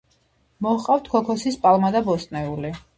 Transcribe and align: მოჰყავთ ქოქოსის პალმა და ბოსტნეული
მოჰყავთ 0.67 1.11
ქოქოსის 1.17 1.61
პალმა 1.67 1.95
და 1.99 2.05
ბოსტნეული 2.11 2.79